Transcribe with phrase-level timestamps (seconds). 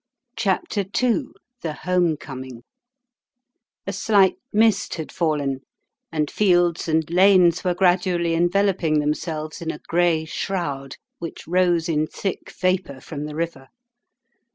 [0.35, 1.27] CHAPTER n
[1.61, 2.63] THE HOME COMING
[3.85, 5.59] A SLIGHT mist had fallen,
[6.11, 12.07] and fields and lanes were gradually enveloping themselves in a gray shroud which rose in
[12.07, 13.67] thick vapour from the river.